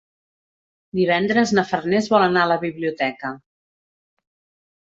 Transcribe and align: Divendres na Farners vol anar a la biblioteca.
Divendres 0.99 1.53
na 1.59 1.65
Farners 1.73 2.09
vol 2.13 2.25
anar 2.29 2.47
a 2.47 2.51
la 2.53 2.59
biblioteca. 2.65 3.33